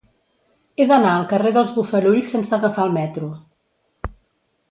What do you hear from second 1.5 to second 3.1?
dels Bofarull sense agafar el